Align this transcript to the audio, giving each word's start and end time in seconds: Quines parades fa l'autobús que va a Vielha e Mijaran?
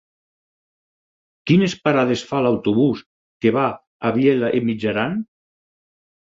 Quines 1.51 1.75
parades 1.87 2.23
fa 2.29 2.39
l'autobús 2.45 3.05
que 3.45 3.53
va 3.59 3.67
a 4.11 4.15
Vielha 4.17 4.51
e 4.61 4.65
Mijaran? 4.71 5.21